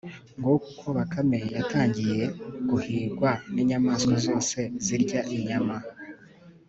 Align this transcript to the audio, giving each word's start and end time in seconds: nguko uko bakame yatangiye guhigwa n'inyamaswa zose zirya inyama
nguko 0.37 0.65
uko 0.73 0.87
bakame 0.97 1.39
yatangiye 1.55 2.23
guhigwa 2.69 3.29
n'inyamaswa 3.53 4.13
zose 4.25 4.57
zirya 4.85 5.19
inyama 5.35 5.77